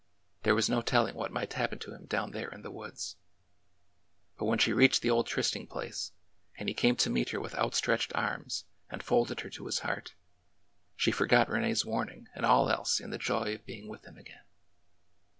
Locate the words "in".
2.49-2.63, 12.99-13.11